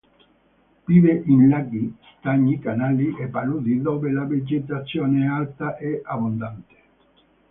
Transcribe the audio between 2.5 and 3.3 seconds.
canali e